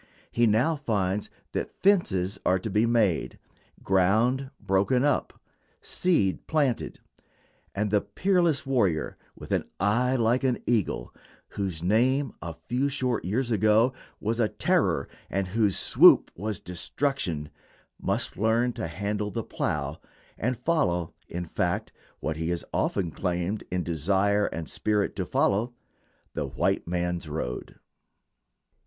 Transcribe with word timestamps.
He 0.31 0.47
now 0.47 0.77
finds 0.77 1.29
that 1.51 1.69
fences 1.69 2.39
are 2.43 2.57
to 2.57 2.71
be 2.71 2.87
made, 2.87 3.37
ground 3.83 4.49
broken 4.59 5.03
up, 5.03 5.39
seed 5.79 6.47
planted; 6.47 6.99
and 7.75 7.91
the 7.91 8.01
peerless 8.01 8.65
warrior, 8.65 9.15
with 9.35 9.51
"an 9.51 9.65
eye 9.79 10.15
like 10.15 10.43
an 10.43 10.57
eagle," 10.65 11.13
whose 11.49 11.83
name 11.83 12.33
a 12.41 12.55
few 12.55 12.89
short 12.89 13.25
years 13.25 13.51
ago 13.51 13.93
was 14.19 14.39
a 14.39 14.49
terror 14.49 15.07
and 15.29 15.49
whose 15.49 15.77
swoop 15.77 16.31
was 16.35 16.59
destruction, 16.59 17.51
must 18.01 18.37
learn 18.37 18.73
to 18.73 18.87
handle 18.87 19.29
the 19.29 19.43
plow, 19.43 20.01
and 20.35 20.57
follow, 20.57 21.13
in 21.27 21.45
fact, 21.45 21.91
what 22.19 22.37
he 22.37 22.49
has 22.49 22.65
often 22.73 23.11
claimed 23.11 23.63
in 23.69 23.83
desire 23.83 24.47
and 24.47 24.67
spirit 24.67 25.15
to 25.15 25.27
follow, 25.27 25.75
"the 26.33 26.47
white 26.47 26.87
man's 26.87 27.29
road." 27.29 27.75